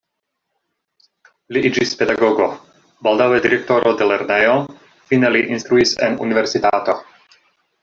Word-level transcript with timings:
Li 1.57 1.61
iĝis 1.69 1.91
pedagogo, 1.99 2.47
baldaŭe 3.09 3.43
direktoro 3.45 3.93
de 4.01 4.09
lernejo, 4.13 4.57
fine 5.13 5.33
li 5.37 5.45
instruis 5.59 5.95
en 6.09 6.19
universitato. 6.29 7.01